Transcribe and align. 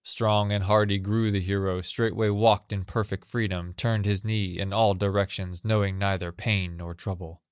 Strong 0.03 0.51
and 0.51 0.63
hardy 0.63 0.97
grew 0.97 1.29
the 1.29 1.39
hero, 1.39 1.79
Straightway 1.79 2.29
walked 2.29 2.73
in 2.73 2.83
perfect 2.85 3.23
freedom, 3.29 3.75
Turned 3.75 4.07
his 4.07 4.25
knee 4.25 4.57
in 4.57 4.73
all 4.73 4.95
directions, 4.95 5.63
Knowing 5.63 5.99
neither 5.99 6.31
pain 6.31 6.75
nor 6.77 6.95
trouble. 6.95 7.39